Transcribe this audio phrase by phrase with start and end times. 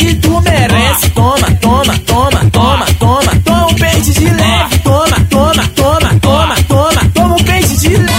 [0.00, 1.10] que tu merece.
[1.10, 3.32] Toma, toma, toma, toma, toma.
[3.44, 4.78] Toma um pente de leve.
[4.82, 7.04] Toma, toma, toma, toma, toma.
[7.14, 8.10] Toma um pente de leve.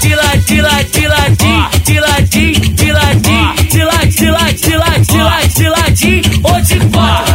[0.00, 1.07] Tila, tila, tila.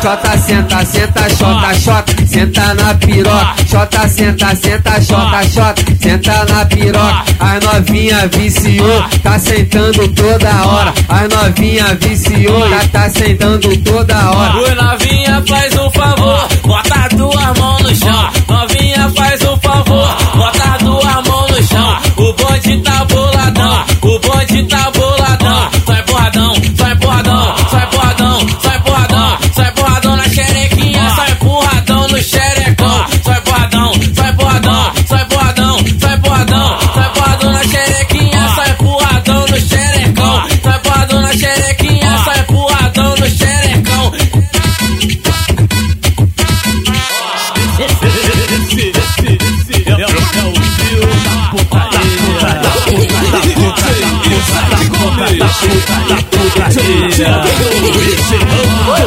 [0.00, 3.54] Xota, senta, senta, xota, xota, senta na piroca.
[3.68, 7.24] Xota, senta, senta, xota, xota, senta na piroca.
[7.38, 10.94] As novinha viciou, tá sentando toda hora.
[11.06, 14.56] As novinha viciou, já tá sentando toda hora.
[14.56, 18.30] Oi, novinha, faz um favor, bota duas mãos no chão.
[18.48, 21.98] Novinha, faz um favor, bota duas mãos no chão.
[22.16, 25.09] O bonde tá boladão, o bonde tá boladão.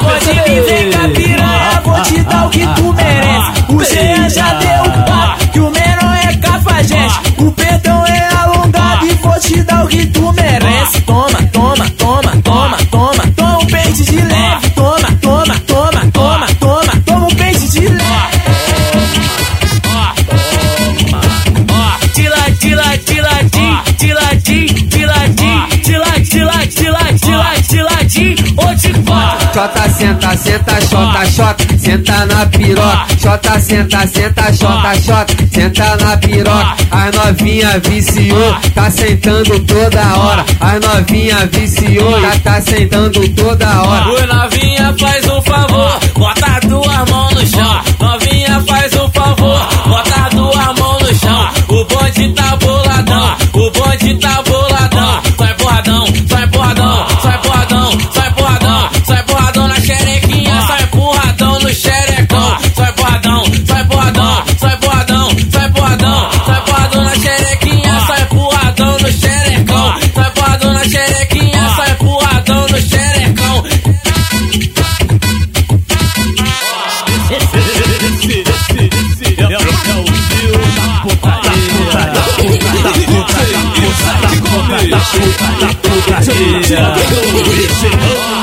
[0.00, 0.79] Pode vir, vem cá
[28.80, 33.06] Xota, senta, senta, xota, xota, senta na piroca.
[33.20, 36.76] Xota, senta, senta, xota, xota, senta na piroca.
[36.90, 40.44] As novinha viciou, tá sentando toda hora.
[40.60, 44.08] As novinha viciou, já tá sentando toda hora.
[44.12, 47.39] Oi, novinha, faz um favor, bota duas mãos no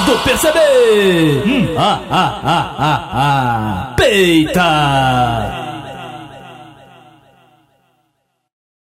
[0.06, 0.58] Do PCB.
[1.44, 3.96] Hum, ah, ah, ah, ah, ah.
[3.98, 5.57] Peita.